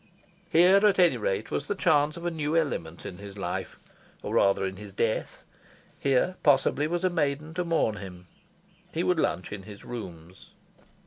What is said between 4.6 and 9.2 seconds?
in his death. Here, possibly, was a maiden to mourn him. He would